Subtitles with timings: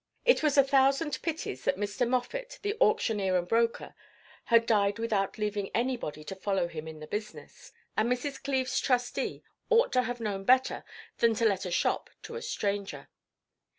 [0.25, 2.07] It was a thousand pities that Mr.
[2.09, 3.93] Moffat, the auctioneer and broker,
[4.45, 8.41] had died without leaving anybody to follow him in the business, and Mrs.
[8.41, 10.83] Cleve's trustee ought to have known better
[11.19, 13.09] than to let a shop to a stranger.